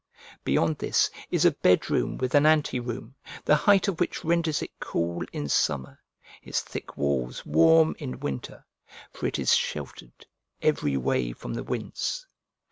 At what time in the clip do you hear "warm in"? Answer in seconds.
7.45-8.19